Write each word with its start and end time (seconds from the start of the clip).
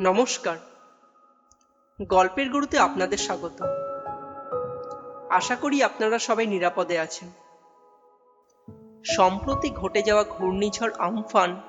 নমস্কার। 0.00 0.56
গল্পের 2.02 2.50
গুরুতে 2.50 2.78
আপনাদের 2.78 3.18
স্বাগত। 3.18 3.62
আশা 5.30 5.56
করি 5.56 5.82
আপনারা 5.82 6.18
সবাই 6.18 6.46
নিরাপদে 6.46 6.98
আছেন। 6.98 7.28
সম্প্রতি 9.04 9.70
ঘটে 9.70 10.02
যাওয়া 10.02 10.24
ঘূর্ণিঝড় 10.24 10.90
আমফান 10.98 11.60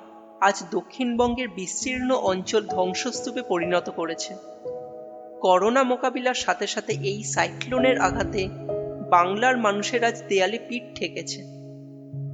আজ 0.41 0.63
দক্ষিণবঙ্গের 0.71 1.47
বিস্তীর্ণ 1.49 2.15
অঞ্চল 2.15 2.67
ধ্বংসস্তূপে 2.67 3.41
পরিণত 3.41 3.89
করেছে। 3.89 4.35
করোনা 5.41 5.83
মোকাবিলার 5.83 6.33
সাথে 6.33 6.67
সাথে 6.67 6.93
এই 6.93 7.23
সাইক্লোনের 7.23 7.99
আঘাতে 7.99 8.47
বাংলার 9.09 9.57
মানুষের 9.57 10.03
আজ 10.03 10.23
দেয়ালে 10.27 10.59
পিঠ 10.69 10.99
ঠেকেছে। 10.99 11.41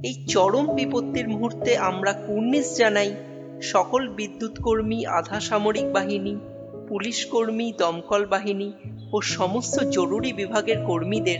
এই 0.04 0.26
চরম 0.26 0.74
বিপত্তির 0.74 1.28
মুহূর্তে 1.28 1.76
আমরা 1.78 2.12
কুর্নিশ 2.12 2.76
জানাই 2.76 3.14
সকল 3.62 4.08
বিদ্যুৎ 4.08 4.60
কর্মী 4.62 5.06
আধা 5.06 5.40
সামরিক 5.40 5.92
বাহিনী 5.92 6.36
পুলিশ 6.88 7.26
কর্মী 7.26 7.72
দমকল 7.78 8.26
বাহিনী 8.26 8.72
ও 9.12 9.20
সমস্ত 9.20 9.80
জরুরি 9.80 10.32
বিভাগের 10.32 10.86
কর্মীদের, 10.86 11.38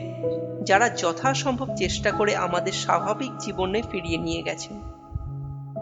যারা 0.65 0.89
যথাসম্ভব 0.89 1.77
চেষ্টা 1.77 2.11
করে 2.11 2.37
আমাদের 2.37 2.73
স্বাভাবিক 2.73 3.31
জীবনে 3.39 3.83
ফিরিয়ে 3.91 4.19
নিয়ে 4.19 4.43
গেছেন। 4.43 4.81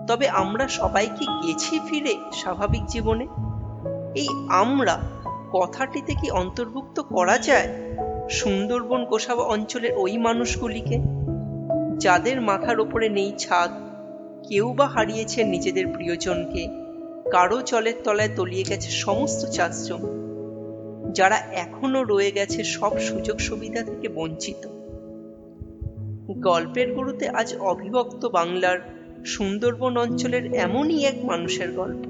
তবে 0.07 0.29
আমরা 0.29 0.69
সবাই 0.69 1.07
কি 1.07 1.27
গেছি 1.47 1.81
ফিরে 1.89 2.17
স্বাভাবিক 2.33 2.87
জীবনে? 2.87 3.27
এই 4.15 4.29
আমরা 4.49 5.01
কথাটিতে 5.53 6.15
কি 6.15 6.31
অন্তর্ভুক্ত 6.31 7.01
করা 7.01 7.39
যায় 7.39 7.69
সুন্দরবন 8.31 9.05
গোসাবা 9.05 9.43
অঞ্চলের 9.43 9.93
ওই 9.97 10.19
মানুষগুলিকে? 10.19 10.99
যাদের 11.99 12.41
মাথার 12.41 12.81
ওপরে 12.81 13.09
নেই 13.09 13.33
ছাদ 13.39 13.90
কেউ 14.49 14.73
বা 14.73 14.87
হারিয়েছে 14.87 15.45
নিজেদের 15.45 15.87
প্রিয়জনকে। 15.87 16.69
কারও 17.31 17.63
জলের 17.63 17.95
তলায় 18.05 18.29
তলিয়ে 18.37 18.63
গেছে 18.63 18.91
সমস্ত 18.91 19.47
চাষজমি। 19.47 20.21
যারা 21.13 21.37
এখনও 21.37 22.05
রয়ে 22.05 22.31
গেছে 22.31 22.65
সব 22.65 22.99
সুযোগ 22.99 23.39
সুবিধা 23.39 23.83
থেকে 23.83 24.09
বঞ্চিত। 24.09 24.69
গল্পের 26.31 26.93
গুরুতে 26.93 27.29
আজ 27.29 27.55
অবিভক্ত 27.55 28.27
বাংলার 28.27 28.79
সুন্দরবন 29.27 29.97
অঞ্চলের 29.97 30.55
এমনই 30.55 31.05
এক 31.05 31.25
মানুষের 31.25 31.73
গল্প। 31.73 32.07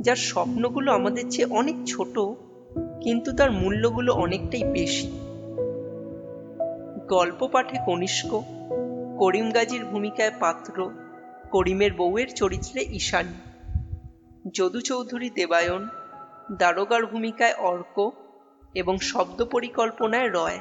যার 0.00 0.16
স্বপ্নগুলো 0.16 0.92
আমাদের 0.92 1.30
চেয়ে 1.30 1.48
অনেক 1.50 1.76
ছোট, 1.86 2.18
কিন্তু 3.02 3.32
তার 3.32 3.52
মূল্যগুলো 3.52 4.12
অনেকটাই 4.12 4.64
বেশি। 4.64 5.10
গল্প 7.08 7.46
পাঠে 7.46 7.78
কনিষ্ক 7.86 8.42
করিম 9.18 9.50
গাজীর 9.50 9.84
ভূমিকায় 9.84 10.30
পাত্র 10.40 10.90
করিমের 11.54 11.94
বউয়ের 11.94 12.34
চরিত্রে 12.34 12.80
ঈশানী। 12.80 13.34
যদু 14.54 14.80
চৌধুরী 14.80 15.30
দেবায়ন, 15.30 15.88
দারোগার 16.52 17.06
ভূমিকায় 17.06 17.54
অর্ক 17.54 18.10
এবং 18.74 18.98
শব্দ 18.98 19.44
পরিকল্পনায় 19.44 20.30
রয়। 20.32 20.60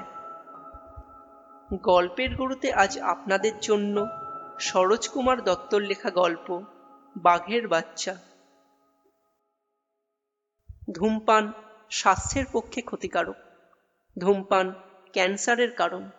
গল্পের 1.83 2.36
গুরুতে 2.36 2.73
আজ 2.73 2.99
আপনাদের 2.99 3.52
জন্য 3.61 4.08
সরোজ 4.59 5.09
কুমার 5.09 5.44
দত্তর 5.44 5.80
লেখা 5.80 6.09
গল্প, 6.09 6.64
বাঘের 7.17 7.67
বাচ্চা। 7.67 8.16
ধূমপান 10.91 11.52
স্বাস্থ্যের 11.89 12.45
পক্ষে 12.52 12.81
ক্ষতিকারক, 12.81 13.36
ধূমপান 14.19 14.73
ক্যান্সারের 15.14 15.71
কারণ। 15.71 16.09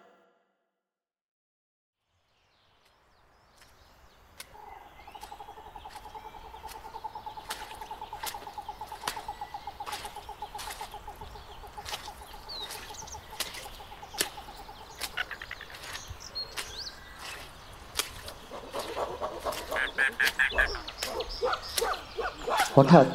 হঠাৎ 22.77 23.09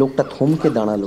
লোকটা 0.00 0.22
থমকে 0.34 0.68
দাঁড়াল। 0.76 1.04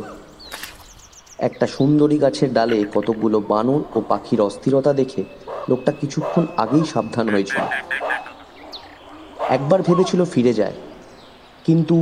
একটা 1.47 1.66
সুন্দরী 1.75 2.17
গাছের 2.23 2.50
ডালে 2.57 2.78
কতকগুলো 2.95 3.38
বানর 3.51 3.81
ও 3.95 3.97
পাখির 4.12 4.40
অস্থিরতা 4.47 4.91
দেখে 5.01 5.22
লোকটা 5.69 5.91
কিছুক্ষণ 6.01 6.44
আগেই 6.63 6.85
সাবধান 6.94 7.25
হয়েছিল। 7.34 7.63
একবার 9.56 9.79
ভেবেছিল 9.88 10.22
ফিরে 10.34 10.53
যায়, 10.59 10.78
কিন্তু 11.66 11.95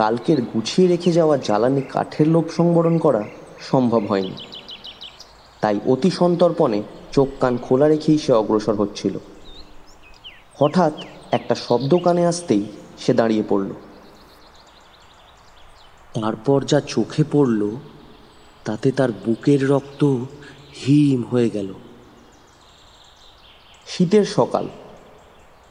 কালকের 0.00 0.38
গুছিয়ে 0.52 0.86
রেখে 0.92 1.10
যাওয়া 1.18 1.36
জ্বালানি 1.48 1.82
কাঠের 1.94 2.28
লোভ 2.34 2.46
সংবরণ 2.58 2.96
করা 3.04 3.22
সম্ভব 3.70 4.02
হয়নি। 4.10 4.34
তাই 5.62 5.76
অতি 5.92 6.10
সন্তর্পণে 6.20 6.80
চোখ 7.14 7.28
কান 7.40 7.54
খোলা 7.64 7.86
রেখেই 7.92 8.18
সে 8.24 8.32
অগ্রসর 8.40 8.74
হচ্ছিল। 8.82 9.14
হঠাৎ 10.60 10.94
একটা 11.38 11.54
শব্দ 11.66 11.92
কানে 12.04 12.22
আসতেই 12.32 12.62
সে 13.02 13.12
দাঁড়িয়ে 13.20 13.44
পড়ল। 13.50 13.70
তারপর 16.14 16.64
যা 16.64 16.80
চোখে 16.80 17.24
পড়ল, 17.32 17.70
তাতে 18.64 18.92
তার 18.92 19.12
বুকের 19.12 19.68
রক্ত 19.68 20.04
হিম 20.76 21.22
হয়ে 21.22 21.50
গেল। 21.50 21.72
শীতের 23.86 24.24
সকাল। 24.24 24.68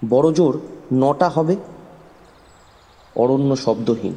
বড় 0.10 0.34
জোর 0.34 0.62
নটা 0.94 1.30
হবে। 1.30 1.56
অরণ্য 3.16 3.56
শব্দহীন। 3.56 4.14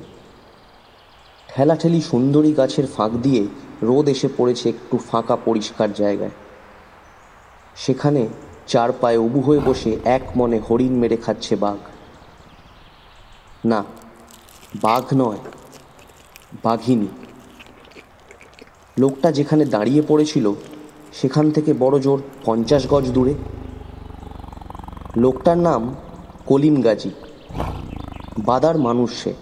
ঠেলাঠেলি 1.49 2.01
সুন্দরী 2.01 2.53
গাছের 2.53 2.87
ফাঁক 2.87 3.13
দিয়ে 3.13 3.47
রোদ 3.83 4.09
এসে 4.09 4.29
পড়েছে 4.37 4.69
একটু 4.69 4.99
ফাঁকা 4.99 5.37
পরিষ্কার 5.37 5.93
জায়গায়। 5.93 6.31
সেখানে 7.77 8.29
চার 8.67 8.93
পায়ে 8.93 9.17
উবু 9.17 9.41
হয়ে 9.41 9.59
বসে 9.59 9.97
এক 10.05 10.23
মনে 10.37 10.61
হরিণ 10.71 10.93
মেরে 10.93 11.17
খাচ্ছে 11.17 11.57
বাঘ। 11.57 11.79
না, 13.65 13.85
বাঘ 14.81 15.05
নয় 15.15 15.39
বাঘিনী। 16.63 17.07
লোকটা 18.99 19.33
যেখানে 19.33 19.65
দাঁড়িয়ে 19.65 20.03
পড়েছিল, 20.09 20.53
সেখান 21.13 21.51
থেকে 21.51 21.73
বড় 21.73 21.99
জোর 21.99 22.23
পঞ্চাশ 22.45 22.87
গজ 22.87 23.11
দূরে। 23.11 23.35
লোকটার 25.17 25.59
নাম 25.59 25.95
কলিম 26.47 26.81
গাজী 26.81 27.11
বাদার 28.39 28.79
মানুষ 28.79 29.11
সে। 29.23 29.35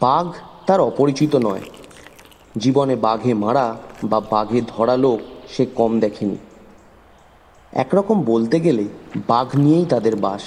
বাঘ 0.00 0.32
তার 0.66 0.80
অপরিচিত 0.80 1.36
নয়। 1.36 1.60
জীবনে 2.56 2.96
বাঘে 2.96 3.34
মারা 3.34 3.76
বা 4.04 4.20
বাঘে 4.20 4.62
ধরা 4.66 4.96
লোক 4.96 5.20
সে 5.48 5.66
কম 5.66 6.00
দেখেনি। 6.00 6.36
একরকম 7.72 8.22
বলতে 8.22 8.60
গেলে 8.60 8.84
বাঘ 9.28 9.56
নিয়েই 9.56 9.84
তাদের 9.84 10.16
বাস। 10.16 10.42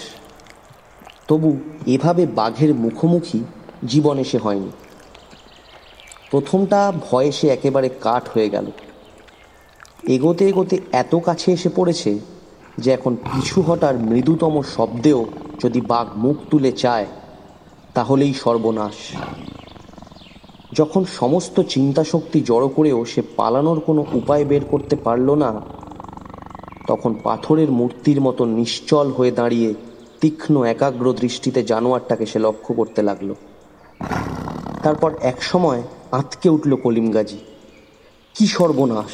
তবু 1.28 1.58
এভাবে 1.86 2.26
বাঘের 2.26 2.76
মুখোমুখি 2.76 3.44
জীবনে 3.88 4.24
সে 4.24 4.38
হয়নি। 4.38 4.72
প্রথমটা 6.32 6.80
ভয়ে 7.10 7.32
সে 7.32 7.48
একেবারে 7.48 7.90
কাঠ 8.02 8.30
হয়ে 8.30 8.50
গেল। 8.50 8.68
এগোতে 10.16 10.44
এগোতে 10.50 10.76
এত 10.92 11.16
কাছে 11.16 11.48
এসে 11.52 11.70
পড়েছে 11.76 12.20
যে 12.78 12.90
এখন 12.92 13.16
পিছু 13.16 13.62
হটার 13.62 13.98
মৃদুতম 13.98 14.62
শব্দেও 14.62 15.26
যদি 15.64 15.82
বাঘ 15.82 16.08
মুখ 16.18 16.38
তুলে 16.50 16.72
চায়, 16.72 17.08
তাহলেই 17.94 18.34
সর্বনাশ। 18.34 18.98
যখন 20.74 21.06
সমস্ত 21.20 21.56
চিন্তা 21.60 22.04
শক্তি 22.04 22.42
জড়ো 22.42 22.68
করেও 22.68 23.06
সে 23.06 23.22
পালানোর 23.38 23.80
কোনো 23.80 24.06
উপায় 24.14 24.46
বের 24.46 24.64
করতে 24.66 24.96
পারল 24.96 25.30
না, 25.36 25.52
তখন 26.88 27.12
পাথরের 27.24 27.72
মূর্তির 27.72 28.22
মতো 28.22 28.46
নিশ্চল 28.46 29.08
হয়ে 29.12 29.32
দাঁড়িয়ে 29.32 29.74
তীক্ষ্ণ 30.22 30.64
একাগ্র 30.64 31.06
দৃষ্টিতে 31.14 31.64
জানোয়ারটাকে 31.64 32.26
সে 32.26 32.40
লক্ষ্য 32.40 32.74
করতে 32.74 33.02
লাগল। 33.02 33.30
তারপর 34.84 35.12
এক 35.22 35.44
সময় 35.44 35.82
আঁতকে 36.12 36.50
উঠল 36.50 36.76
কলিম 36.76 37.12
গাজী। 37.12 37.38
কি 38.36 38.48
সর্বনাশ। 38.48 39.14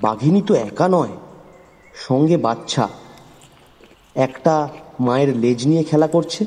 বাঘিনী 0.00 0.42
তো 0.46 0.54
একা 0.54 0.88
নয়, 0.88 1.14
সঙ্গে 2.08 2.36
বাচ্চা। 2.36 2.88
একটা 4.14 4.68
মায়ের 5.00 5.36
লেজ 5.36 5.66
নিয়ে 5.66 5.82
খেলা 5.84 6.06
করছে, 6.06 6.44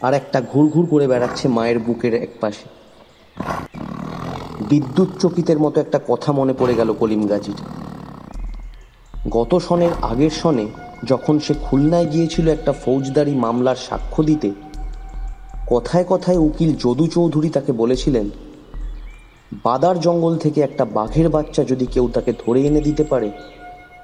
আর 0.00 0.14
একটা 0.14 0.38
ঘুরঘুর 0.40 0.86
করে 0.86 1.06
বেড়াচ্ছে 1.08 1.48
মায়ের 1.48 1.78
বুকের 1.78 2.14
এক 2.14 2.32
পাশে 2.40 2.66
বিদ্যুৎ 4.60 5.08
চকিতের 5.18 5.58
মতো 5.58 5.80
একটা 5.80 6.00
কথা 6.08 6.32
মনে 6.32 6.54
পড়ে 6.58 6.74
গেল 6.74 6.92
কলিম 6.92 7.26
গাজীর। 7.26 7.58
গত 9.30 9.52
সনের 9.58 9.92
আগের 10.02 10.30
সনে 10.30 10.66
যখন 11.04 11.38
সে 11.38 11.54
খুলনায় 11.62 12.06
গিয়েছিল 12.06 12.48
একটা 12.48 12.72
ফৌজদারি 12.72 13.34
মামলার 13.34 13.78
সাক্ষ্য 13.88 14.22
দিতে 14.22 14.50
কথায় 15.70 16.04
কথায় 16.08 16.36
উকিল 16.36 16.76
যদু 16.76 17.06
চৌধুরী 17.06 17.50
তাকে 17.50 17.72
বলেছিলেন, 17.72 18.30
বাদার 19.64 20.00
জঙ্গল 20.00 20.36
থেকে 20.36 20.60
একটা 20.60 20.84
বাঘের 20.84 21.28
বাচ্চা 21.28 21.64
যদি 21.64 21.86
কেউ 21.86 22.08
তাকে 22.14 22.32
ধরে 22.32 22.66
এনে 22.66 22.80
দিতে 22.80 23.04
পারে, 23.04 23.30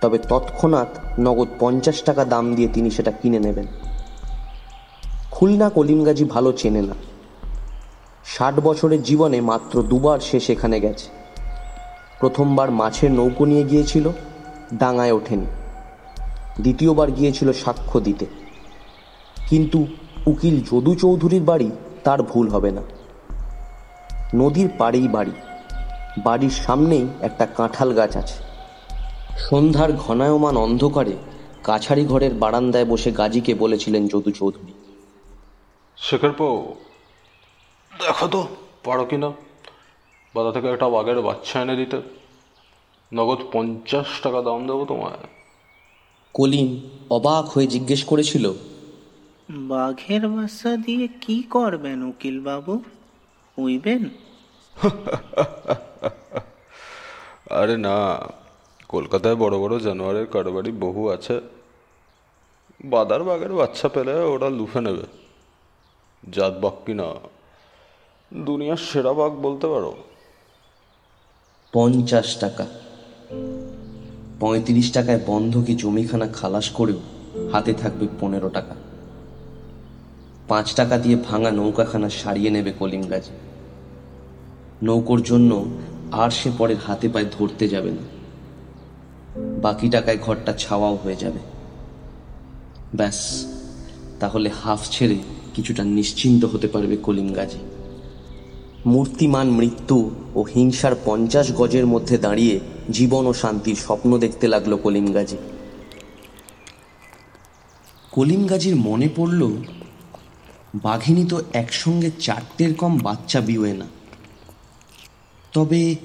তবে 0.01 0.19
তৎক্ষণাৎ 0.19 0.99
নগদ 1.21 1.49
পঞ্চাশ 1.59 2.03
টাকা 2.03 2.25
দাম 2.25 2.55
দিয়ে 2.55 2.69
তিনি 2.69 2.91
সেটা 2.91 3.11
কিনে 3.11 3.39
নেবেন। 3.39 3.67
খুলনা 5.31 5.71
কলিমগাজি 5.71 6.25
ভালো 6.25 6.53
চেনে 6.53 6.83
না। 6.83 6.95
ষাট 8.27 8.61
বছরের 8.61 9.03
জীবনে 9.03 9.41
মাত্র 9.41 9.83
দুবার 9.83 10.21
সে 10.21 10.41
সেখানে 10.41 10.81
গেছে। 10.81 11.09
প্রথমবার 12.21 12.71
মাছের 12.71 13.11
নৌকো 13.11 13.45
নিয়ে 13.45 13.63
গিয়েছিল, 13.63 14.09
ডাঙায় 14.75 15.13
ওঠেনি। 15.13 15.47
দ্বিতীয়বার 16.61 17.11
গিয়েছিল 17.11 17.53
সাক্ষ্য 17.53 18.01
দিতে। 18.01 18.27
কিন্তু 19.49 19.87
উকিল 20.27 20.61
যদু 20.61 20.95
চৌধুরীর 20.95 21.43
বাড়ি 21.43 21.71
তার 22.05 22.23
ভুল 22.23 22.49
হবে 22.49 22.71
না। 22.71 22.83
নদীর 24.35 24.69
পাড়েই 24.79 25.09
বাড়ি। 25.09 25.31
বাড়ির 26.25 26.51
সামনেই 26.51 27.07
একটা 27.21 27.47
কাঁঠাল 27.47 27.95
গাছ 27.95 28.17
আছে। 28.17 28.35
সন্ধ্যার 29.39 29.93
ঘনায়মান 29.93 30.57
অন্ধকারে 30.57 31.13
কাছারি 31.65 32.05
ঘরের 32.05 32.35
বারান্দায় 32.35 32.85
বসে 32.85 33.13
গাজীকে 33.13 33.55
বলেছিলেন 33.55 34.09
যদু 34.09 34.31
চৌধুরী। 34.31 34.73
শেখের 35.97 36.33
পো 36.33 36.75
দেখো 37.99 38.27
তো 38.27 38.47
পারো 38.85 39.05
কি 39.05 39.17
না? 39.17 39.33
বাধা 40.35 40.53
থেকে 40.53 40.69
একটা 40.69 40.89
বাঘের 40.89 41.23
বাচ্চা 41.23 41.61
এনে 41.61 41.77
দিতে। 41.77 42.03
নগদ 43.15 43.39
পঞ্চাশ 43.53 44.07
টাকা 44.23 44.43
দাম 44.43 44.67
দেবো 44.67 44.85
তোমায়। 44.89 45.29
কলিম 46.35 46.81
অবাক 47.11 47.45
হয়ে 47.49 47.67
জিজ্ঞেস 47.67 48.05
করেছিল 48.05 48.53
বাঘের 49.51 50.29
বাসা 50.29 50.77
দিয়ে 50.77 51.09
কি 51.21 51.43
করবেন 51.43 52.03
উকিল 52.03 52.41
বাবু 52.41 52.83
উইবেন? 53.59 54.11
আরে 57.51 57.77
না 57.77 58.21
কলকাতায় 58.89 59.37
বড় 59.37 59.59
বড় 59.59 59.79
জানোয়ারের 59.79 60.27
কারবারি 60.27 60.73
বহু 60.73 61.09
আছে। 61.09 61.41
বাদার 62.85 63.25
বাঘের 63.25 63.53
বাচ্চা 63.53 63.89
পেলে 63.89 64.13
ওরা 64.13 64.51
লুফে 64.51 64.81
নেবে। 64.81 65.03
জাত 66.31 66.59
বাঘ 66.59 66.73
কি 66.87 66.95
না? 66.95 67.15
দুনিয়ার 68.35 68.77
সেরা 68.77 69.13
বাঘ 69.13 69.33
বলতে 69.33 69.67
পারো? 69.67 69.97
পঞ্চাশ 71.73 72.37
টাকা। 72.37 72.67
পঁয়ত্রিশ 74.41 74.93
টাকায় 74.93 75.21
বন্ধকি 75.27 75.75
জমিখানা 75.75 76.29
খালাস 76.29 76.71
করেও 76.71 77.01
হাতে 77.53 77.75
থাকবে 77.75 78.09
পনেরো 78.21 78.49
টাকা। 78.49 78.86
পাঁচ 80.49 80.75
টাকা 80.75 80.99
দিয়ে 80.99 81.17
ভাঙা 81.17 81.51
নৌকাখানা 81.51 82.11
সারিয়ে 82.11 82.51
নেবে 82.51 82.73
কলিম 82.73 83.03
গাছে। 83.03 83.31
নৌকোর 84.83 85.23
জন্য 85.23 85.65
আর 86.13 86.31
সে 86.31 86.51
পরের 86.59 86.77
হাতে 86.87 87.09
পায়ে 87.09 87.27
ধরতে 87.39 87.69
যাবে 87.69 87.91
না। 87.91 88.05
বাকি 89.63 89.89
টাকায় 89.89 90.19
ঘরটা 90.19 90.53
ছাওয়াও 90.53 90.99
হয়ে 91.05 91.17
যাবে। 91.17 91.39
ব্যাস, 92.95 93.47
তাহলে 94.21 94.51
হাফ 94.63 94.91
ছেড়ে 94.91 95.17
কিছুটা 95.55 95.85
নিশ্চিন্ত 95.85 96.45
হতে 96.45 96.69
পারবে 96.69 96.97
কলিম 96.97 97.33
গাজী 97.33 97.59
মূর্তিমান 98.87 99.51
মৃত্যু 99.51 100.11
ও 100.35 100.43
হিংসার 100.43 100.95
পঞ্চাশ 101.05 101.53
গজের 101.57 101.87
মধ্যে 101.87 102.19
দাঁড়িয়ে 102.19 102.61
জীবন 102.91 103.27
ও 103.27 103.33
শান্তির 103.33 103.75
স্বপ্ন 103.75 104.19
দেখতে 104.19 104.49
লাগল 104.49 104.77
কলিম 104.77 105.13
গাজী 105.13 105.37
কলিম 108.11 108.47
গাজীর 108.47 108.77
মনে 108.77 109.09
পড়ল 109.17 109.57
বাঘিনী 110.75 111.25
তো 111.25 111.43
একসঙ্গে 111.53 112.11
চারটের 112.21 112.75
কম 112.75 112.99
বাচ্চা 112.99 113.41
বিয়ে 113.41 113.75
না। 113.75 113.87
তবে 115.53 115.97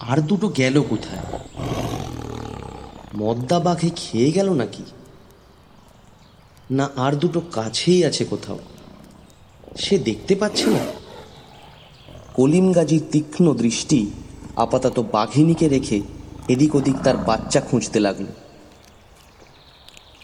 আর 0.00 0.18
দুটো 0.18 0.48
গেল 0.48 0.82
কোথায়? 0.82 1.22
মদ্দা 3.16 3.60
বাঘে 3.60 3.90
খেয়ে 3.96 4.32
গেল 4.32 4.52
নাকি? 4.52 4.82
না 6.70 6.88
আর 6.96 7.12
দুটো 7.12 7.40
কাছেই 7.40 8.04
আছে 8.04 8.24
কোথাও? 8.24 8.58
সে 9.76 9.98
দেখতে 9.98 10.34
পাচ্ছে 10.34 10.70
না? 10.70 10.78
কলিম 12.34 12.72
গাজীর 12.72 13.00
তীক্ষ্ণ 13.12 13.54
দৃষ্টি 13.54 14.10
আপাতত 14.56 15.04
বাঘিনীকে 15.12 15.68
রেখে 15.68 16.00
এদিক 16.48 16.74
ওদিক 16.74 16.96
তার 17.04 17.16
বাচ্চা 17.16 17.60
খুঁজতে 17.60 18.00
লাগল। 18.00 18.24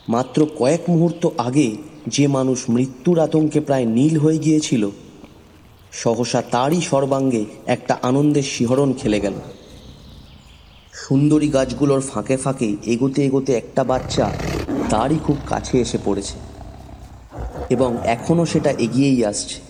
মাত্র 0.08 0.46
কয়েক 0.58 0.90
মুহূর্ত 0.90 1.28
আগে 1.38 1.76
যে 2.06 2.28
মানুষ 2.28 2.70
মৃত্যুর 2.70 3.18
আতঙ্কে 3.18 3.60
প্রায় 3.60 3.84
নীল 3.84 4.18
হয়ে 4.18 4.38
গিয়েছিল, 4.38 4.90
সহসা 5.92 6.42
তারই 6.42 6.80
সর্বাঙ্গে 6.80 7.44
একটা 7.66 7.98
আনন্দের 8.02 8.42
শিহরণ 8.42 8.92
খেলে 8.92 9.20
গেল। 9.20 9.34
সুন্দরী 10.92 11.48
গাছগুলোর 11.48 12.00
ফাঁকে 12.00 12.36
ফাঁকে 12.36 12.76
এগোতে 12.86 13.24
এগোতে 13.24 13.52
একটা 13.52 13.84
বাচ্চা 13.84 14.32
তারই 14.90 15.18
খুব 15.26 15.36
কাছে 15.46 15.80
এসে 15.80 15.98
পড়েছে 16.04 16.34
এবং 17.70 17.96
এখনও 18.04 18.44
সেটা 18.44 18.70
এগিয়েই 18.70 19.24
আসছে। 19.24 19.60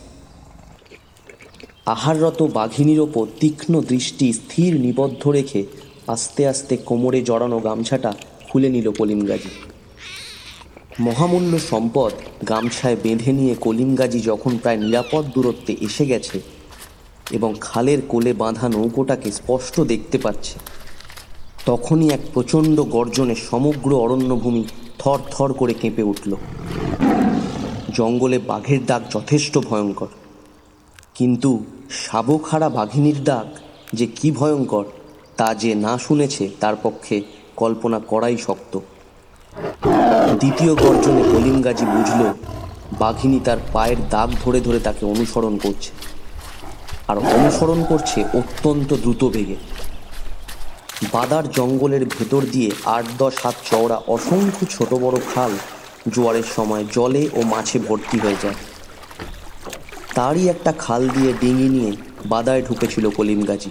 আহাররত 1.86 2.42
বাঘিনীর 2.42 3.00
ওপর 3.00 3.26
তীক্ষ্ণ 3.40 3.80
দৃষ্টি 3.80 4.32
স্থির 4.32 4.80
নিবদ্ধ 4.80 5.28
রেখে 5.28 5.64
আস্তে 6.06 6.46
আস্তে 6.46 6.76
কোমরে 6.76 7.22
জড়ানো 7.22 7.58
গামছাটা 7.58 8.12
খুলে 8.48 8.68
নিল 8.68 8.90
কলিমগাজি 8.90 9.48
মহামূল্য 10.98 11.52
সম্পদ 11.70 12.12
গামছায় 12.48 12.98
বেঁধে 13.04 13.32
নিয়ে 13.32 13.54
কলিমগাজি 13.64 14.20
যখন 14.20 14.52
প্রায় 14.62 14.78
নিরাপদ 14.84 15.24
দূরত্বে 15.34 15.72
এসে 15.86 16.04
গেছে 16.06 16.36
এবং 17.30 17.50
খালের 17.60 18.00
কোলে 18.08 18.32
বাঁধা 18.32 18.66
নৌকোটাকে 18.68 19.28
স্পষ্ট 19.32 19.74
দেখতে 19.80 20.18
পাচ্ছে, 20.18 20.54
তখনই 21.66 22.08
এক 22.16 22.22
প্রচণ্ড 22.34 22.76
গর্জনে 22.80 23.36
সমগ্র 23.50 23.90
অরণ্যভূমি 24.04 24.62
থর 24.98 25.18
থর 25.32 25.50
করে 25.52 25.74
কেঁপে 25.74 26.02
উঠল। 26.02 26.32
জঙ্গলে 27.96 28.38
বাঘের 28.50 28.80
ডাক 28.86 29.02
যথেষ্ট 29.10 29.54
ভয়ঙ্কর, 29.58 30.10
কিন্তু 31.14 31.50
শাবকহারা 32.02 32.68
বাঘিনীর 32.68 33.18
ডাক 33.24 33.48
যে 33.94 34.06
কি 34.06 34.28
ভয়ঙ্কর 34.30 34.84
তা 35.38 35.48
যে 35.54 35.70
না 35.74 35.98
শুনেছে 35.98 36.44
তার 36.60 36.76
পক্ষে 36.82 37.16
কল্পনা 37.56 37.98
করাই 38.10 38.36
শক্ত। 38.36 38.74
দ্বিতীয় 40.40 40.74
গর্জনে 40.74 41.22
কলিমগাজি 41.32 41.84
বুঝল, 41.94 42.20
বাঘিনী 42.98 43.40
তার 43.40 43.58
পায়ের 43.72 43.96
দাগ 44.10 44.28
ধরে 44.44 44.60
ধরে 44.60 44.80
তাকে 44.80 45.06
অনুসরণ 45.06 45.58
করছে। 45.58 45.90
আর 47.08 47.16
অনুসরণ 47.18 47.84
করছে 47.84 48.24
অত্যন্ত 48.34 48.90
দ্রুত 48.94 49.24
বেগে। 49.24 49.56
বাদার 51.12 51.44
জঙ্গলের 51.50 52.04
ভেতর 52.04 52.42
দিয়ে 52.52 52.70
আট 52.84 53.04
দশ 53.18 53.34
হাত 53.44 53.54
চওড়া 53.70 53.96
অসংখ্য 54.06 54.66
ছোট 54.66 54.90
বড় 54.94 55.16
খাল 55.34 55.52
জোয়ারের 56.14 56.46
সময় 56.56 56.84
জলে 56.92 57.28
ও 57.34 57.42
মাছে 57.42 57.78
ভর্তি 57.78 58.18
হয়ে 58.18 58.42
যায়। 58.42 58.58
তারই 60.14 60.48
একটা 60.48 60.72
খাল 60.72 61.08
দিয়ে 61.08 61.32
ডিঙি 61.40 61.68
নিয়ে 61.68 61.92
বাদায় 62.26 62.62
ঢুকেছিল 62.62 63.10
কলিমগাজি। 63.10 63.70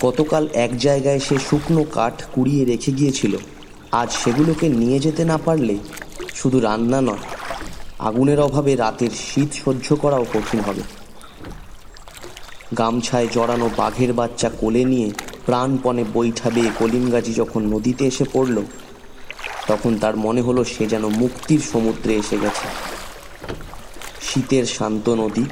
গতকাল 0.00 0.48
এক 0.52 0.78
জায়গায় 0.78 1.18
সে 1.18 1.36
শুকনো 1.38 1.84
কাঠ 1.84 2.22
কুড়িয়ে 2.34 2.64
রেখে 2.64 2.92
গিয়েছিল। 2.92 3.34
আজ 3.92 4.12
সেগুলোকে 4.12 4.68
নিয়ে 4.68 4.98
যেতে 4.98 5.24
না 5.24 5.38
পারলে 5.38 5.78
শুধু 6.34 6.60
রান্না 6.60 7.00
নয়, 7.00 7.24
আগুনের 7.98 8.40
অভাবে 8.40 8.76
রাতের 8.76 9.10
শীত 9.10 9.52
সহ্য 9.52 9.96
করাও 9.96 10.24
কঠিন 10.34 10.60
হবে। 10.60 10.82
গামছায় 12.78 13.28
জড়ানো 13.32 13.70
বাঘের 13.76 14.12
বাচ্চা 14.12 14.50
কোলে 14.50 14.84
নিয়ে 14.84 15.10
প্রাণপণে 15.46 16.04
বৈঠা 16.12 16.50
বেয়ে 16.50 16.70
কলিমগাজি 16.78 17.34
যখন 17.34 17.62
নদীতে 17.62 18.06
এসে 18.06 18.24
পড়ল, 18.32 18.62
তখন 19.66 19.98
তার 19.98 20.16
মনে 20.16 20.42
হলো 20.42 20.64
সে 20.64 20.86
যেন 20.86 21.08
মুক্তির 21.08 21.60
সমুদ্রে 21.60 22.14
এসে 22.14 22.38
গেছে। 22.38 22.66
শীতের 24.22 24.66
শান্ত 24.66 25.08
নদী, 25.08 25.44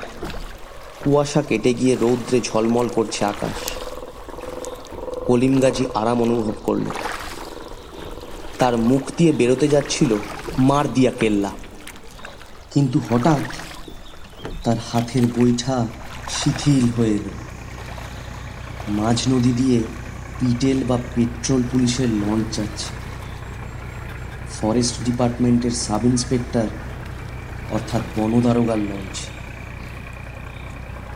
কুয়াশা 1.04 1.42
কেটে 1.42 1.75
গিয়ে 1.75 1.97
রৌদ্রে 2.00 2.40
ঝলমল 2.40 2.88
করছে 2.95 3.25
আকাশ। 3.25 3.59
কলিমগাজি 5.26 5.85
আরাম 5.95 6.23
অনুভব 6.23 6.54
করল। 6.64 6.85
তার 8.58 8.76
মুখ 8.76 9.00
দিয়ে 9.16 9.32
বেরোতে 9.32 9.68
যাচ্ছিল 9.68 10.16
মার 10.58 10.92
দিয়া 10.92 11.10
কেল্লা। 11.10 11.50
কিন্তু 12.70 13.00
হঠাৎ 13.10 13.42
তার 14.64 14.76
হাতের 14.92 15.22
বৈঠা 15.36 15.86
শিথিল 16.30 16.88
হয়ে 16.96 17.10
এলো। 17.10 17.30
মাঝ 18.88 19.28
নদী 19.28 19.52
দিয়ে 19.52 19.82
পিটেল 20.40 20.84
বা 20.88 20.98
পেট্রোল 21.14 21.62
পুলিশের 21.72 22.08
লঞ্চ 22.08 22.56
যাচ্ছে। 22.56 22.86
ফরেস্ট 24.60 25.04
ডিপার্টমেন্টের 25.04 25.70
সাব 25.70 26.04
ইন্সপেক্টর, 26.04 26.68
অর্থাৎ 27.70 28.02
বনদারোগার 28.16 28.78
লঞ্চ। 28.78 29.16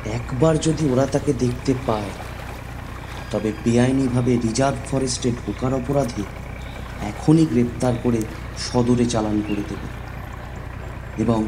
একবার 0.06 0.58
যদি 0.58 0.88
ওরা 0.92 1.06
তাকে 1.06 1.32
দেখতে 1.32 1.74
পায়, 1.86 2.10
তবে 3.30 3.52
বেআইনিভাবে 3.64 4.36
রিজার্ভ 4.36 4.76
ফরেস্টে 4.90 5.30
ঢোকার 5.30 5.74
অপরাধে 5.74 6.22
এখনই 7.02 7.46
গ্রেপ্তার 7.46 7.94
করে 8.02 8.20
সদরে 8.58 9.06
চালান 9.06 9.42
করে 9.48 9.62
দেবে 9.68 9.88
এবং 11.22 11.40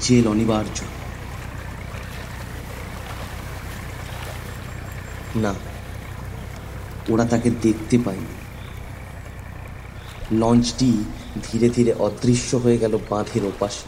জেল 0.00 0.26
অনিবার্য। 0.28 0.78
না, 5.36 5.54
ওরা 7.08 7.24
তাকে 7.24 7.50
দেখতে 7.62 7.98
পায়নি। 8.04 8.34
লঞ্চটি 10.38 10.90
ধীরে 11.42 11.68
ধীরে 11.68 11.92
অদৃশ্য 11.92 12.56
হয়ে 12.56 12.78
গেল 12.78 12.98
বাঁধের 13.10 13.44
ওপাশে। 13.44 13.86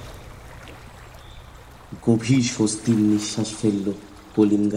গভীর 2.07 2.43
স্বস্তির 2.43 2.97
নিঃশ্বাস 2.97 3.49
ফেলল 3.63 3.93
কলিম 4.37 4.69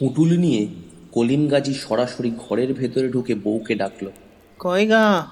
পুটুল 0.00 0.38
নিয়ে 0.38 0.66
কলিম 1.12 1.48
গাজী 1.48 1.74
সরাসরি 1.74 2.30
ঘরের 2.30 2.74
ভেতরে 2.74 3.08
ঢুকে 3.08 3.34
বউকে 3.34 3.74
ডাকল। 3.74 4.10
কই 4.58 4.86
গা? 4.86 5.26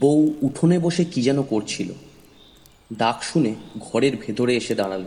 বউ 0.00 0.34
উঠোনে 0.42 0.78
বসে 0.78 1.04
কি 1.04 1.22
যেন 1.22 1.42
করছিল। 1.42 1.92
ডাক 2.92 3.22
শুনে 3.22 3.54
ঘরের 3.78 4.16
ভেতরে 4.16 4.56
এসে 4.56 4.74
দাঁড়াল। 4.74 5.04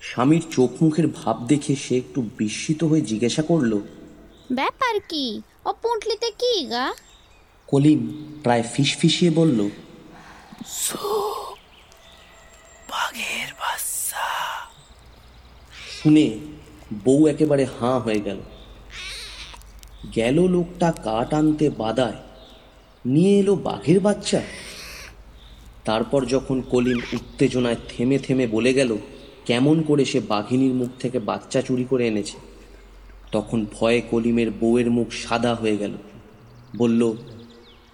স্বামীর 0.00 0.42
চোখ 0.50 0.70
মুখের 0.82 1.06
ভাব 1.08 1.46
দেখে 1.46 1.76
সে 1.76 1.96
একটু 1.96 2.28
বিস্মিত 2.38 2.84
হয়ে 2.84 3.00
জিজ্ঞাসা 3.00 3.42
করল 3.42 3.72
ব্যাপার 4.52 5.00
কি? 5.08 5.42
ও 5.64 5.72
পুঁটলিতে 5.72 6.30
কি 6.30 6.66
গা? 6.66 6.94
কলিম 7.66 8.00
প্রায় 8.42 8.62
ফিসফিসিয়ে 8.62 9.30
বলল 9.30 9.68
বাঘের 12.90 13.50
বাচ্চা। 13.60 14.26
শুনে 15.96 16.26
বউ 17.04 17.26
একেবারে 17.26 17.64
হাঁ 17.64 18.00
হয়ে 18.00 18.20
গেল। 18.20 18.40
গেল 20.16 20.36
লোকটা 20.46 20.92
কাঠ 20.92 21.34
আনতে 21.34 21.70
বাদায়, 21.70 22.16
নিয়ে 23.04 23.38
এলো 23.38 23.54
বাঘের 23.54 24.00
বাচ্চা। 24.00 24.40
তারপর 25.84 26.24
যখন 26.24 26.62
কলিম 26.70 27.00
উত্তেজনায় 27.12 27.76
থেমে 27.88 28.18
থেমে 28.18 28.46
বলে 28.46 28.74
গেল, 28.74 28.98
কেমন 29.46 29.82
করে 29.82 30.04
সে 30.04 30.20
বাঘিনীর 30.20 30.74
মুখ 30.74 30.88
থেকে 30.98 31.18
বাচ্চা 31.18 31.62
চুরি 31.62 31.84
করে 31.84 32.06
এনেছে? 32.06 32.36
তখন 33.32 33.66
ভয়ে 33.72 34.00
কলিমের 34.00 34.50
বউয়ের 34.50 34.90
মুখ 34.90 35.10
সাদা 35.12 35.54
হয়ে 35.54 35.76
গেল। 35.76 35.92
বলল, 36.76 37.14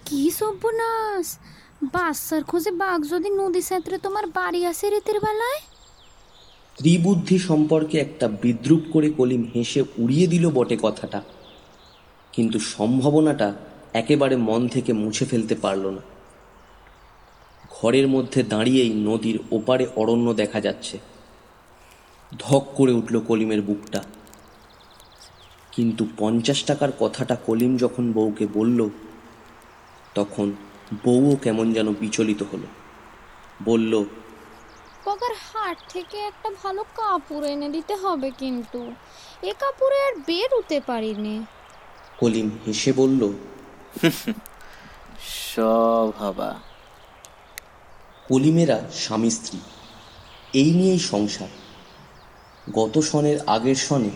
কি 0.05 0.31
সর্বনাশ! 0.31 1.37
বাচ্চার 1.83 2.43
খোঁজে 2.43 2.71
বাঘ 2.71 2.99
যদি 3.03 3.29
নদী 3.29 3.61
সাঁতরে 3.61 3.97
তোমার 3.97 4.27
বাড়ি 4.27 4.65
আসে 4.65 4.89
রেতের 4.89 5.19
বেলায়? 5.19 5.61
ত্রিবুদ্ধি 6.77 7.39
সম্পর্কে 7.39 7.97
একটা 7.97 8.27
বিদ্রুপ 8.27 8.81
করে 8.91 9.09
কলিম 9.09 9.51
হেসে 9.55 9.81
উড়িয়ে 9.81 10.27
দিল 10.27 10.49
বটে 10.49 10.77
কথাটা। 10.81 11.21
কিন্তু 12.31 12.59
সম্ভাবনাটা 12.59 13.53
একেবারে 13.93 14.35
মন 14.35 14.67
থেকে 14.67 14.93
মুছে 14.93 15.25
ফেলতে 15.25 15.55
পারল 15.55 15.89
না। 15.89 16.01
ঘরের 17.69 18.07
মধ্যে 18.07 18.43
দাঁড়িয়েই 18.43 18.93
নদীর 18.93 19.39
ওপারে 19.51 19.87
অরণ্য 19.95 20.33
দেখা 20.33 20.61
যাচ্ছে। 20.61 20.99
ধক 22.39 22.65
করে 22.75 22.91
উঠল 22.91 23.19
কলিমের 23.19 23.61
বুকটা। 23.61 24.03
কিন্তু 25.71 26.07
পঞ্চাশ 26.17 26.63
টাকার 26.63 26.89
কথাটা 26.99 27.35
কলিম 27.35 27.77
যখন 27.77 28.11
বউকে 28.11 28.47
বলল, 28.53 28.89
তখন 30.15 30.51
বউও 31.05 31.35
কেমন 31.35 31.73
যেন 31.73 31.93
বিচলিত 31.93 32.43
হলো। 32.53 32.67
বলল 33.65 34.05
পগার 35.07 35.35
হাট 35.47 35.77
থেকে 35.89 36.17
একটা 36.17 36.49
ভালো 36.63 36.83
কাপড় 36.95 37.45
এনে 37.51 37.69
দিতে 37.69 37.95
হবে 37.95 38.31
কিন্তু। 38.31 38.79
এ 39.41 39.53
কাপড়ে 39.59 39.97
আর 40.07 40.15
বের 40.27 40.49
হতে 40.57 40.79
পারিনি। 40.87 41.35
কলিম 42.17 42.47
হেসে 42.67 42.91
বলল 42.93 43.21
সব 45.49 46.07
হবা 46.19 46.59
কলিমেরা 48.27 48.77
স্বামী 48.93 49.29
স্ত্রী 49.29 49.59
এই 50.53 50.71
নিয়েই 50.71 50.99
সংসার। 50.99 51.51
গত 52.73 52.99
সনের 52.99 53.37
আগের 53.47 53.75
সনে 53.75 54.09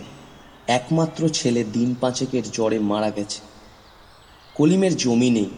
একমাত্র 0.66 1.28
ছেলে 1.28 1.64
দিন 1.64 1.94
পাঁচেকের 2.00 2.44
জ্বরে 2.50 2.78
মারা 2.78 3.10
গেছে। 3.10 3.40
কলিমের 4.54 4.96
জমি 4.96 5.30
নেই। 5.30 5.50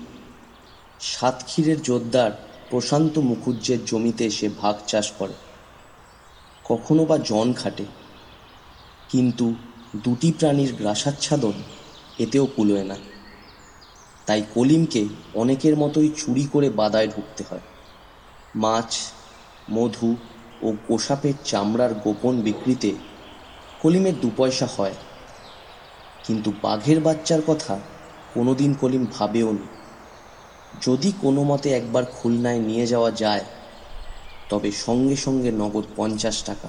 সাতক্ষীরের 1.01 1.83
জোরদার 1.83 2.33
প্রশান্ত 2.75 3.19
মুখুজ্জের 3.19 3.85
জমিতে 3.85 4.27
এসে 4.27 4.49
ভাগ 4.59 4.77
চাষ 4.87 5.13
করে। 5.19 5.35
কখনো 6.65 7.05
বা 7.05 7.19
জন 7.19 7.53
খাটে, 7.53 7.85
কিন্তু 9.09 9.55
দুটি 9.97 10.33
প্রাণীর 10.33 10.75
গ্রাসাচ্ছাদন 10.75 11.53
এতেও 12.19 12.47
কুলোয় 12.47 12.85
না। 12.85 12.97
তাই 14.27 14.43
কলিমকে 14.55 15.09
অনেকের 15.35 15.77
মতোই 15.77 16.09
চুরি 16.17 16.45
করে 16.53 16.71
বাদায় 16.71 17.09
ঢুকতে 17.09 17.45
হয়। 17.51 17.61
মাছ, 18.57 18.97
মধু 19.71 20.17
ও 20.63 20.73
গোসাপের 20.73 21.35
চামড়ার 21.45 21.95
গোপন 21.95 22.43
বিক্রিতে 22.43 22.95
কলিমের 23.81 24.21
দু 24.21 24.31
পয়সা 24.37 24.67
হয়। 24.77 24.95
কিন্তু 26.25 26.53
বাঘের 26.63 27.01
বাচ্চার 27.01 27.41
কথা 27.47 27.81
কোনোদিন 28.35 28.75
কলিম 28.75 29.07
ভাবেও 29.19 29.53
নি। 29.53 29.67
যদি 30.83 31.13
কোনো 31.13 31.43
মতে 31.45 31.69
একবার 31.73 32.05
খুলনায় 32.05 32.59
নিয়ে 32.59 32.87
যাওয়া 32.87 33.11
যায়, 33.11 33.45
তবে 34.49 34.73
সঙ্গে 34.73 35.17
সঙ্গে 35.17 35.51
নগদ 35.53 35.85
পঞ্চাশ 35.97 36.43
টাকা। 36.43 36.69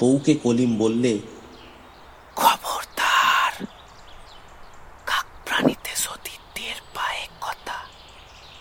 বউকে 0.00 0.34
কলিম 0.34 0.78
বললে 0.78 1.18
খবরদার 2.36 3.52
কাক 5.06 5.26
প্রাণীতে 5.46 5.90
যদি 6.04 6.34
টের 6.54 6.78
পায় 6.94 7.28
কথা 7.40 7.78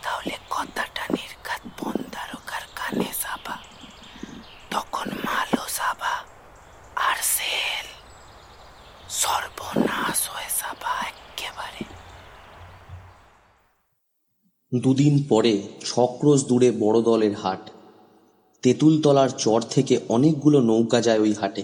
তাহলে 0.04 0.36
কথাটা 0.50 1.04
নির্ঘাত 1.16 1.62
বন্দারকার 1.80 2.64
কানে 2.76 3.10
যাবা 3.24 3.56
তখন 4.72 5.08
মালও 5.26 5.66
যাবা 5.80 6.14
আর 6.96 7.18
সেল 7.36 7.88
সর্বনাশ 9.10 10.20
হয়ে 10.30 10.52
যাবা 10.62 10.92
একেবারে 11.12 11.84
দুদিন 14.82 15.24
পরে 15.30 15.62
ছক্রোশ 15.86 16.46
দূরে 16.46 16.72
বড় 16.72 17.02
দলের 17.02 17.34
হাট। 17.34 17.70
তেঁতুলতলার 18.62 19.30
চর 19.30 19.62
থেকে 19.62 20.00
অনেকগুলো 20.10 20.62
নৌকা 20.62 21.02
যায় 21.02 21.20
ওই 21.20 21.34
হাটে। 21.34 21.64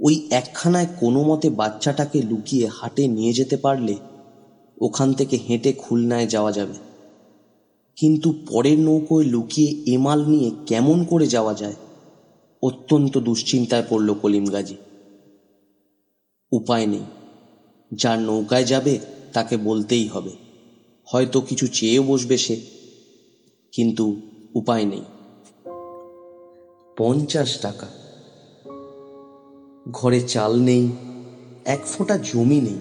ওই 0.00 0.28
একখানায় 0.30 0.86
কোনো 1.00 1.22
মতে 1.22 1.50
বাচ্চাটাকে 1.50 2.22
লুকিয়ে 2.22 2.66
হাটে 2.66 3.08
নিয়ে 3.08 3.32
যেতে 3.32 3.56
পারলে 3.56 3.96
ওখান 4.80 5.12
থেকে 5.12 5.36
হেঁটে 5.36 5.72
খুলনায় 5.72 6.26
যাওয়া 6.26 6.52
যাবে। 6.52 6.74
কিন্তু 7.96 8.34
পরের 8.48 8.78
নৌকোয় 8.78 9.24
লুকিয়ে 9.24 9.94
এমাল 9.94 10.26
নিয়ে 10.26 10.50
কেমন 10.66 11.04
করে 11.04 11.26
যাওয়া 11.26 11.54
যায়, 11.54 11.74
অত্যন্ত 12.62 13.18
দুশ্চিন্তায় 13.18 13.82
পড়ল 13.90 14.14
কলিম 14.14 14.46
গাজী। 14.46 14.74
উপায় 16.52 16.86
নেই, 16.86 17.04
যার 17.92 18.18
নৌকায় 18.18 18.64
যাবে 18.64 18.98
তাকে 19.32 19.56
বলতেই 19.56 20.08
হবে। 20.08 20.49
হয়তো 21.12 21.40
কিছু 21.40 21.66
চেয়েও 21.66 22.02
বসবে 22.02 22.36
সে, 22.36 22.60
কিন্তু 23.72 24.20
উপায় 24.54 24.84
নেই। 24.84 25.02
পঞ্চাশ 26.96 27.58
টাকা। 27.58 27.86
ঘরে 29.92 30.20
চাল 30.20 30.60
নেই, 30.60 30.88
এক 31.64 31.80
ফোঁটা 31.84 32.18
জমি 32.18 32.60
নেই, 32.60 32.78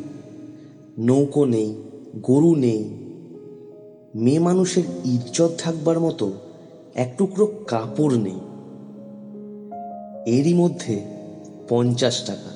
নৌকো 0.98 1.45
নেই, 1.45 1.75
গরু 2.21 2.55
নেই। 2.55 2.83
মেয়ে 4.15 4.39
মানুষের 4.39 4.83
ইজ্জত 5.05 5.51
থাকবার 5.57 6.00
মতো 6.00 6.31
এক 6.95 7.15
টুকরো 7.17 7.45
কাপড় 7.67 8.17
নেই। 8.17 8.39
এরই 10.39 10.53
মধ্যে 10.53 11.01
পঞ্চাশ 11.69 12.24
টাকা। 12.24 12.50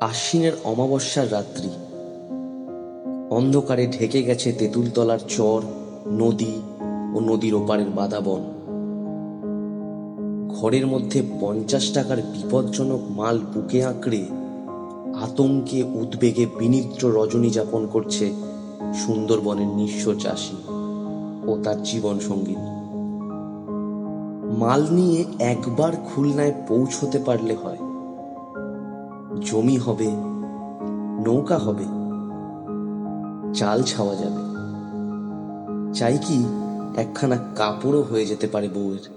আশ্বিনের 0.00 0.52
অমাবস্যার 0.64 1.32
রাত্রি। 1.32 1.68
অন্ধকারে 3.30 3.86
ঢেকে 3.86 4.22
গেছে 4.22 4.52
তেঁতুলতলার 4.52 5.18
চর, 5.28 5.62
নদী 6.12 6.60
ও 7.14 7.20
নদীর 7.20 7.54
ওপারের 7.54 7.90
বাদাবন 7.90 8.40
ঘরের 10.48 10.86
মধ্যে 10.86 11.22
পঞ্চাশ 11.40 11.92
টাকার 11.92 12.16
বিপজ্জনক 12.16 13.00
মাল 13.10 13.38
বুকে 13.38 13.84
আঁকড়ে 13.84 14.26
আতঙ্কে 15.20 15.82
উদ্বেগে 15.82 16.46
বিনিদ্র 16.58 17.22
রজনী 17.22 17.50
যাপন 17.50 17.86
করছে 17.86 18.32
সুন্দরবনের 18.94 19.66
নিঃস্ব 19.66 20.14
চাষি 20.14 20.56
ও 21.46 21.58
তার 21.64 21.82
জীবন 21.82 22.18
সঙ্গিনী। 22.18 22.68
মাল 24.58 24.86
নিয়ে 24.90 25.24
একবার 25.38 25.92
খুলনায় 26.04 26.54
পৌঁছতে 26.68 27.18
পারলে 27.18 27.54
হয়। 27.54 27.80
জমি 29.40 29.78
হবে, 29.78 30.10
নৌকা 31.24 31.58
হবে 31.58 31.99
চাল 33.54 33.82
ছাওয়া 33.82 34.14
যাবে। 34.14 34.50
চাই 35.94 36.18
কি 36.18 36.44
একখানা 36.96 37.36
কাপড়ও 37.56 38.02
হয়ে 38.02 38.26
যেতে 38.26 38.46
পারে 38.46 38.68
বউয়ের। 38.68 39.10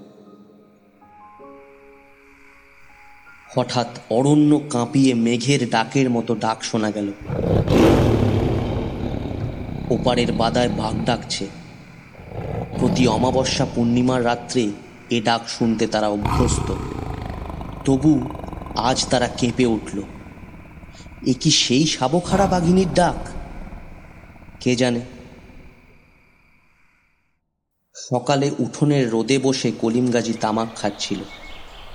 হঠাৎ 3.56 3.86
অরণ্য 4.10 4.60
কাঁপিয়ে 4.70 5.14
মেঘের 5.14 5.70
ডাকের 5.70 6.10
মতো 6.10 6.34
ডাক 6.34 6.62
শোনা 6.62 6.90
গেল। 6.90 7.12
ওপারের 9.90 10.32
বাদায় 10.32 10.68
বাঘ 10.68 10.94
ডাকছে। 11.04 11.48
প্রতি 12.78 13.06
অমাবস্যা 13.06 13.66
পূর্ণিমার 13.74 14.24
রাত্রে 14.24 14.70
এ 15.10 15.22
ডাক 15.22 15.40
শুনতে 15.48 15.86
তারা 15.86 16.08
অভ্যস্ত। 16.08 16.74
তবু 17.84 18.20
আজ 18.76 19.06
তারা 19.06 19.28
কেঁপে 19.28 19.66
উঠল। 19.66 20.02
এ 21.26 21.34
কি 21.40 21.50
সেই 21.50 21.86
সাবখারা 21.86 22.46
বাঘিনীর 22.46 22.86
ডাক? 22.94 23.33
কে 24.64 24.76
জানে? 24.76 25.00
সকালে 28.10 28.50
উঠোনের 28.58 29.10
রোদে 29.10 29.38
বসে 29.38 29.72
কলিম 29.80 30.10
গাজী 30.10 30.32
তামাক 30.32 30.68
খাচ্ছিল। 30.76 31.18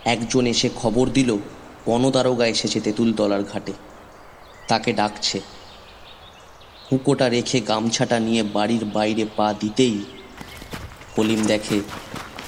একজন 0.05 0.45
এসে 0.45 0.69
খবর 0.75 1.09
দিল, 1.09 1.37
বনদারোগা 1.85 2.47
এসেছে 2.47 2.81
তেঁতুলতলার 2.81 3.43
ঘাটে। 3.43 3.73
তাকে 4.67 4.93
ডাকছে। 4.93 5.41
হুঁকোটা 6.91 7.29
রেখে 7.29 7.61
গামছাটা 7.61 8.19
নিয়ে 8.19 8.43
বাড়ির 8.43 8.85
বাইরে 8.85 9.25
পা 9.35 9.53
দিতেই 9.59 10.05
কলিম 11.15 11.45
দেখে 11.45 11.79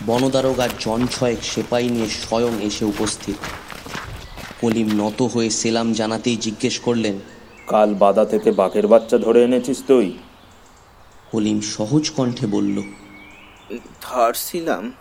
বনদারোগার 0.05 0.69
জন 0.79 1.07
ছয়েক 1.07 1.43
সেপাই 1.43 1.89
নিয়ে 1.89 2.09
স্বয়ং 2.09 2.61
এসে 2.61 2.85
উপস্থিত। 2.85 3.35
কলিম 4.61 4.89
নত 4.93 5.21
হয়ে 5.21 5.49
সেলাম 5.49 5.93
জানাতেই 5.93 6.37
জিজ্ঞেস 6.37 6.79
করলেন 6.79 7.19
কাল 7.71 7.93
বাদা 7.93 8.25
থেকে 8.25 8.51
বাঘের 8.51 8.87
বাচ্চা 8.87 9.17
ধরে 9.17 9.43
এনেছিস 9.43 9.83
তুই। 9.87 10.17
কলিম 11.31 11.61
সহজ 11.61 12.09
কণ্ঠে 12.09 12.47
বলল 12.47 12.81
ধরছিলাম 14.01 14.91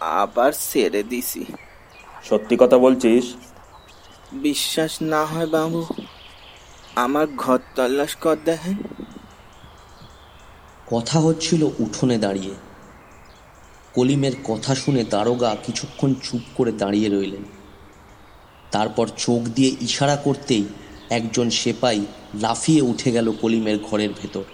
আবার 0.00 0.52
ছেড়ে 0.52 1.02
দিছি। 1.02 1.44
সত্যি 2.24 2.56
কথা 2.58 2.78
বলছিস? 2.78 3.34
বিশ্বাস 4.32 5.02
না 5.02 5.24
হয় 5.24 5.46
বাবু 5.46 5.86
আমার 6.96 7.26
ঘর 7.36 7.58
তল্লাশ 7.74 8.16
কর 8.16 8.36
দেখেন। 8.44 8.76
কথা 10.86 11.20
হচ্ছিল 11.20 11.62
উঠোনে 11.78 12.18
দাঁড়িয়ে। 12.18 12.54
কলিমের 13.94 14.32
কথা 14.44 14.74
শুনে 14.74 15.04
দারোগা 15.04 15.56
কিছুক্ষণ 15.66 16.14
চুপ 16.22 16.42
করে 16.56 16.72
দাঁড়িয়ে 16.72 17.08
রইলেন। 17.08 17.44
তারপর 18.70 19.06
চোখ 19.16 19.42
দিয়ে 19.42 19.76
ইশারা 19.80 20.16
করতেই 20.16 20.64
একজন 21.10 21.50
সেপাই 21.50 22.06
লাফিয়ে 22.34 22.82
উঠে 22.82 23.10
গেল 23.12 23.32
কলিমের 23.32 23.78
ঘরের 23.78 24.10
ভেতর 24.22 24.44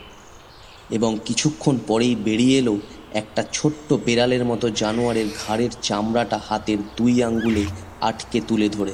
এবং 0.90 1.18
কিছুক্ষণ 1.24 1.78
পরেই 1.86 2.14
বেরিয়ে 2.14 2.58
এলো 2.58 2.78
একটা 3.12 3.44
ছোট্ট 3.52 3.92
বেড়ালের 3.92 4.44
মতো 4.44 4.68
জানোয়ারের 4.68 5.26
ঘাড়ের 5.46 5.70
চামড়াটা 5.82 6.40
হাতের 6.48 6.78
দুই 6.96 7.22
আঙ্গুলে 7.22 7.64
আটকে 8.00 8.40
তুলে 8.40 8.68
ধরে। 8.68 8.92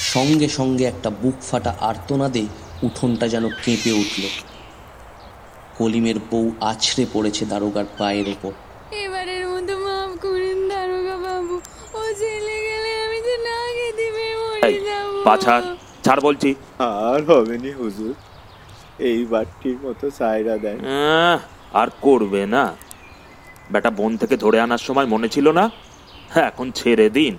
সঙ্গে 0.00 0.48
সঙ্গে 0.48 0.84
একটা 0.84 1.10
বুক 1.10 1.34
ফাটা 1.42 1.76
আর্তনাদে 1.80 2.46
উঠোনটা 2.82 3.28
যেন 3.28 3.48
কেঁপে 3.64 3.92
উঠল। 3.92 4.22
কলিমের 5.76 6.18
বউ 6.30 6.52
আছড়ে 6.60 7.06
পড়েছে 7.12 7.46
দারোগার 7.46 7.84
পায়ের 7.98 8.28
ওপর। 8.28 8.52
এবারের 9.04 9.46
মতো 9.46 9.78
মাফ 9.78 10.10
করুন 10.20 10.68
দারোগা 10.68 11.16
বাবু 11.16 11.54
ও 11.94 12.02
চলে 12.20 12.56
গেলে 12.66 12.90
আমি 13.04 13.18
যে 13.26 13.36
না 13.46 13.58
খেতে 13.76 14.06
পেয়ে 14.14 14.34
মরে 14.40 14.80
যাব। 14.88 15.87
ছাড় 16.04 16.20
বলছি। 16.20 16.54
আর 16.78 17.20
হবে 17.24 17.58
নি 17.58 17.70
হুজুর। 17.70 18.14
এই 18.98 19.24
বারটির 19.24 19.76
মতো 19.82 20.10
সাইরা 20.10 20.58
দেন 20.58 20.78
আহ, 20.86 21.38
আর 21.72 21.88
করবে 22.00 22.46
না। 22.46 22.74
বেটা 23.70 23.90
বন 23.90 24.16
থেকে 24.16 24.36
ধরে 24.36 24.60
আনার 24.60 24.78
সময় 24.78 25.06
মনে 25.06 25.28
ছিল 25.28 25.50
না? 25.50 25.70
হ্যাঁ 26.30 26.46
এখন 26.46 26.70
ছেড়ে 26.70 27.10
দিন। 27.10 27.36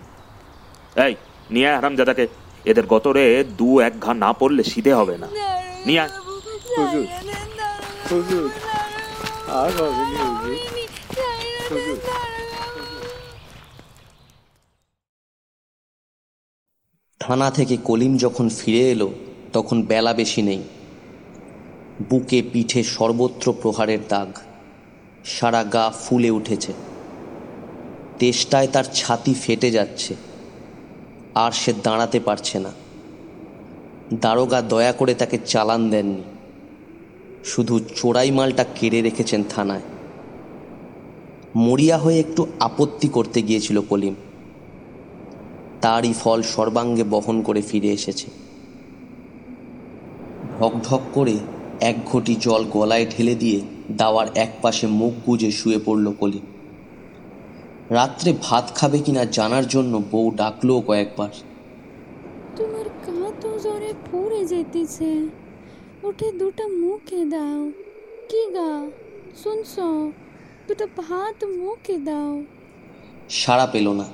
এই 0.96 1.16
নিয়ে 1.51 1.68
আয় 1.68 1.75
হারামজাদাকে। 1.75 2.28
এদের 2.66 2.86
গতরে 2.86 3.44
দু 3.58 3.80
এক 3.80 3.94
ঘা 4.00 4.13
না 4.13 4.34
পড়লে 4.34 4.63
সিধে 4.63 4.94
হবে 4.94 5.18
না। 5.18 5.28
নিয়ে 5.86 6.00
আয়। 6.00 6.10
হুজুর 6.78 7.08
হুজুর 8.12 8.50
আর 9.48 9.72
হবে 9.72 10.04
নি 10.10 10.18
হুজুর। 10.24 10.58
হুজুর 11.72 11.98
থানা 17.29 17.51
থেকে 17.51 17.77
কলিম 17.83 18.17
যখন 18.17 18.50
ফিরে 18.50 18.91
এলো, 18.91 19.09
তখন 19.53 19.83
বেলা 19.83 20.13
বেশি 20.13 20.41
নেই। 20.41 20.63
বুকে 22.10 22.41
পিঠে 22.54 22.84
সর্বত্র 22.84 23.54
প্রহারের 23.62 23.99
দাগ। 24.10 24.38
সারা 25.25 25.63
গা 25.63 25.93
ফুলে 26.01 26.30
উঠেছে। 26.30 26.73
তেষ্টায় 28.19 28.67
তার 28.67 28.84
ছাতি 28.93 29.34
ফেটে 29.34 29.71
যাচ্ছে। 29.71 30.15
আর 31.36 31.51
সে 31.51 31.73
দাঁড়াতে 31.84 32.19
পারছে 32.19 32.60
না। 32.60 32.71
দারোগা 34.13 34.62
দয়া 34.62 34.91
করে 34.91 35.13
তাকে 35.13 35.38
চালান 35.45 35.89
দেননি। 35.89 36.23
শুধু 37.45 37.80
চোরাই 37.95 38.32
মালটা 38.32 38.65
কেড়ে 38.75 39.01
রেখেছেন 39.01 39.43
থানায়। 39.49 39.82
মরিয়া 41.56 41.97
হয়ে 41.97 42.19
একটু 42.19 42.47
আপত্তি 42.60 43.08
করতে 43.08 43.41
গিয়েছিল 43.41 43.82
কলিম। 43.82 44.15
তারই 45.82 46.13
ফল 46.13 46.42
সর্বাঙ্গে 46.42 47.04
বহন 47.04 47.42
করে 47.42 47.62
ফিরে 47.62 47.88
এসেছে। 47.88 48.28
ঢক 50.60 50.72
ঢক 50.89 51.02
করে 51.13 51.38
এক 51.82 51.96
ঘটি 52.06 52.36
জল 52.36 52.65
গলায় 52.65 53.06
ঢেলে 53.06 53.36
দিয়ে 53.36 53.62
দাওয়ার 53.92 54.28
এক 54.36 54.52
পাশে 54.62 54.88
মুখ 54.88 55.13
গুজে 55.26 55.52
শুয়ে 55.52 55.80
পড়ল 55.86 56.13
কলি। 56.20 56.39
রাত্রে 57.89 58.34
ভাত 58.42 58.72
খাবে 58.76 59.00
কিনা 59.00 59.26
জানার 59.26 59.68
জন্য 59.68 60.04
বউ 60.12 60.32
ডাকলো 60.36 60.82
কয়েকবার। 60.82 61.30
তোমার 62.56 62.86
গা 62.86 63.32
তো 63.42 63.60
জ্বরে 63.60 63.94
পড়ে 64.12 64.46
যেতেছে। 64.46 65.30
উঠে 66.04 66.32
দুটো 66.32 66.68
মুখে 66.68 67.26
দাও। 67.26 67.72
কি 68.30 68.52
গা? 68.52 68.88
শুনছ? 69.44 69.80
দুটো 70.68 70.88
ভাত 70.98 71.44
মুখে 71.44 71.98
দাও। 71.98 72.44
সাড়া 73.30 73.65
পেল 73.65 73.94
না। 73.94 74.06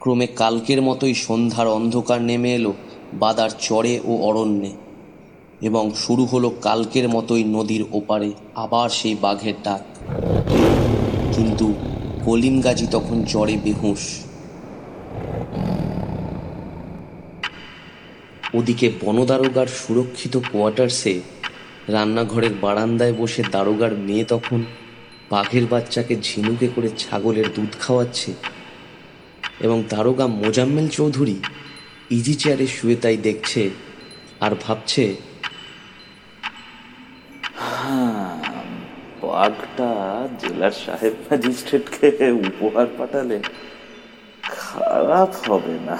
ক্রমে 0.00 0.26
কালকের 0.26 0.82
মতোই 0.82 1.14
সন্ধ্যার 1.14 1.66
অন্ধকার 1.66 2.20
নেমে 2.22 2.54
এলো 2.54 2.72
বাদার 3.12 3.50
চরে 3.58 4.00
ও 4.04 4.12
অরণ্যে 4.22 4.72
এবং 5.60 5.90
শুরু 5.96 6.24
হলো 6.24 6.50
কালকের 6.62 7.08
মতোই 7.08 7.44
নদীর 7.44 7.84
ওপারে 7.92 8.32
আবার 8.54 8.88
সেই 8.88 9.16
বাঘের 9.20 9.54
ডাক। 9.64 9.82
কিন্তু 11.34 11.74
কলিম 12.24 12.60
গাজী 12.60 12.86
তখন 12.86 13.22
জ্বরে 13.22 13.56
বেহুঁশ। 13.64 14.04
ওদিকে 18.54 18.92
বনদারোগার 19.02 19.66
সুরক্ষিত 19.66 20.34
কোয়ার্টার্সে 20.52 21.20
রান্নাঘরের 21.88 22.54
বারান্দায় 22.60 23.12
বসে 23.12 23.42
দারোগার 23.52 23.92
মেয়ে 23.96 24.24
তখন 24.24 24.64
বাঘের 25.30 25.66
বাচ্চাকে 25.66 26.16
ঝিনুকে 26.22 26.68
করে 26.74 26.88
ছাগলের 26.98 27.48
দুধ 27.54 27.72
খাওয়াচ্ছে। 27.80 28.32
এবং 29.60 29.78
দারোগা 29.88 30.26
মোজাম্মেল 30.40 30.86
চৌধুরী 30.88 31.36
ইজি 32.10 32.34
চেয়ারে 32.34 32.66
শুয়ে 32.66 32.96
তাই 32.96 33.16
দেখছে 33.16 33.62
আর 34.40 34.52
ভাবছে 34.64 35.04
বাঘটা 39.22 39.90
জেলার 40.40 40.74
সাহেব 40.84 41.14
ম্যাজিস্ট্রেটকে 41.28 42.08
উপহার 42.48 42.86
পাঠালে 42.98 43.36
খারাপ 44.42 45.30
হবে 45.48 45.76
না। 45.88 45.96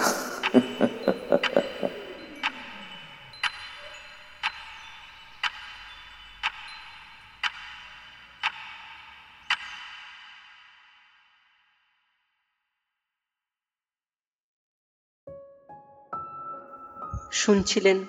শুনছিলেন 17.47 18.05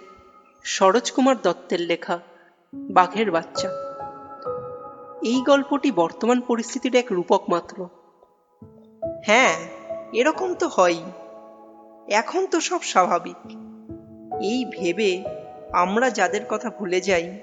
সরোজ 0.63 1.12
কুমার 1.12 1.36
দত্তের 1.41 1.80
লেখা 1.80 2.19
বাঘের 2.73 3.32
বাচ্চা। 3.32 3.69
এই 5.23 5.41
গল্পটি 5.41 5.91
বর্তমান 5.91 6.41
পরিস্থিতির 6.41 6.95
এক 6.95 7.06
রূপক 7.12 7.50
মাত্র। 7.50 7.88
হ্যাঁ 9.26 9.56
এরকম 10.13 10.54
তো 10.54 10.67
হয়ই। 10.67 11.04
এখন 12.08 12.45
তো 12.45 12.60
সব 12.60 12.82
স্বাভাবিক। 12.82 13.41
এই 14.41 14.65
ভেবে 14.65 15.23
আমরা 15.73 16.10
যাদের 16.10 16.41
কথা 16.50 16.69
ভুলে 16.69 17.02
যাই, 17.02 17.39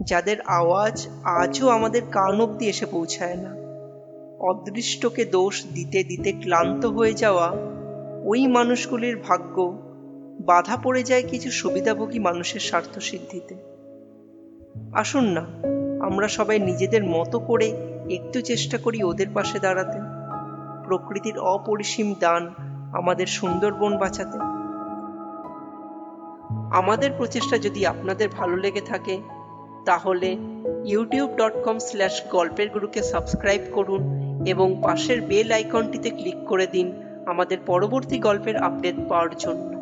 যাদের 0.00 0.40
আওয়াজ 0.40 1.08
আজও 1.24 1.68
আমাদের 1.68 2.02
কান 2.10 2.40
অব্দি 2.40 2.68
এসে 2.68 2.86
পৌঁছায় 2.86 3.36
না, 3.36 3.52
অদৃষ্টকে 4.38 5.24
দোষ 5.24 5.66
দিতে 5.66 6.04
দিতে 6.04 6.32
ক্লান্ত 6.32 6.86
হয়ে 6.86 7.12
যাওয়া 7.12 7.48
ওই 8.24 8.46
মানুষগুলির 8.46 9.16
ভাগ্য 9.16 9.88
বাধা 10.46 10.76
পড়ে 10.76 11.02
যায় 11.02 11.22
কিছু 11.28 11.50
সুবিধাভোগী 11.50 12.18
মানুষের 12.18 12.60
স্বার্থ 12.60 12.98
সিদ্ধিতে। 12.98 13.54
আসুন 14.92 15.24
না, 15.24 15.40
আমরা 16.06 16.28
সবাই 16.28 16.58
নিজেদের 16.58 17.04
মতো 17.04 17.38
করে 17.38 17.68
একটু 18.10 18.40
চেষ্টা 18.40 18.78
করি 18.78 19.02
ওদের 19.02 19.26
পাশে 19.34 19.58
দাঁড়াতে। 19.58 19.98
প্রকৃতির 20.84 21.38
অপরিসীম 21.38 22.14
দান 22.20 22.54
আমাদের 22.92 23.26
সুন্দরবন 23.26 23.98
বাঁচাতে। 23.98 24.38
আমাদের 26.76 27.10
প্রচেষ্টা 27.16 27.58
যদি 27.58 27.86
আপনাদের 27.86 28.28
ভালো 28.28 28.56
লেগে 28.56 28.80
থাকে, 28.80 29.18
তাহলে 29.84 30.36
ইউটিউব 30.84 31.30
ডট 31.36 31.64
কম 31.64 31.78
স্ল্যাশ 31.78 32.22
গল্পের 32.30 32.68
গুরুকে 32.68 33.02
সাবস্ক্রাইব 33.02 33.62
করুন 33.72 34.02
এবং 34.46 34.82
পাশের 34.82 35.20
বেল 35.20 35.52
আইকনটিতে 35.52 36.10
ক্লিক 36.10 36.36
করে 36.48 36.66
দিন 36.66 36.92
আমাদের 37.26 37.58
পরবর্তী 37.66 38.18
গল্পের 38.18 38.56
আপডেট 38.56 38.94
পাওয়ার 39.08 39.36
জন্য। 39.36 39.81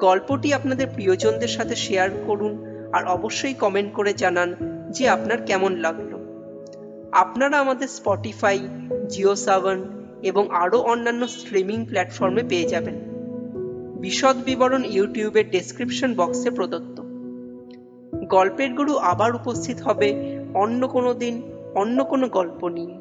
গল্পটি 0.00 0.54
আপনাদের 0.54 0.86
প্রিয়জনদের 0.94 1.48
সাথে 1.48 1.76
শেয়ার 1.76 2.10
করুন 2.26 2.64
আর 2.92 3.04
অবশ্যই 3.04 3.54
কমেন্ট 3.54 3.92
করে 3.92 4.12
জানান 4.12 4.54
যে 4.90 5.08
আপনার 5.08 5.42
কেমন 5.46 5.76
লাগল। 5.76 6.10
আপনারা 7.12 7.58
আমাদের 7.58 7.88
স্পটিফাই 7.88 8.58
জিও 9.08 9.36
সাভন 9.36 9.78
এবং 10.22 10.50
আরও 10.50 10.78
অন্যান্য 10.80 11.28
স্ট্রিমিং 11.28 11.86
প্ল্যাটফর্মে 11.86 12.42
পেয়ে 12.48 12.68
যাবেন। 12.68 12.94
বিশদ 14.00 14.36
বিবরণ 14.44 14.84
ইউটিউবের 14.84 15.50
ডেসক্রিপশন 15.50 16.14
বক্সে 16.14 16.50
প্রদত্ত। 16.50 17.00
গল্পের 18.28 18.72
গুরু 18.72 18.96
আবার 18.96 19.34
উপস্থিত 19.34 19.80
হবে 19.80 20.38
অন্য 20.54 20.88
কোনো 20.88 21.14
দিন, 21.14 21.42
অন্য 21.74 22.04
কোনো 22.04 22.28
গল্প 22.28 22.68
নিয়ে। 22.68 22.94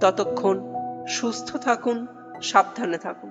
ততক্ষণ 0.00 0.60
সুস্থ 1.08 1.56
থাকুন, 1.56 2.06
সাবধানে 2.42 2.98
থাকুন। 2.98 3.30